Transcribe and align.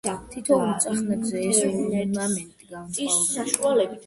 თითოეულ 0.35 0.71
წახნაგზე 0.85 1.43
ეს 1.49 1.59
ორნამენტი 1.67 2.71
განსხვავებულია. 2.73 3.95